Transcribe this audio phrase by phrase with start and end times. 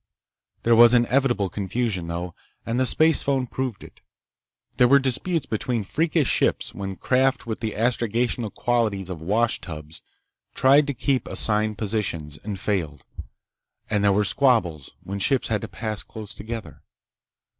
[0.63, 2.33] There was inevitable confusion, though,
[2.65, 4.01] and the spacephone proved it.
[4.77, 10.01] There were disputes between freakish ships when craft with the astrogational qualities of washtubs
[10.55, 13.05] tried to keep assigned positions, and failed,
[13.91, 16.81] and there were squabbles when ships had to pass close together.